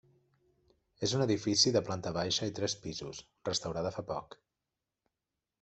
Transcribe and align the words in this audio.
És 1.07 1.13
un 1.17 1.23
edifici 1.25 1.73
de 1.75 1.83
planta 1.91 2.15
baixa 2.17 2.49
i 2.53 2.55
tres 2.61 2.77
pisos, 2.87 3.23
restaurada 3.51 3.93
fa 3.99 4.09
poc. 4.11 4.39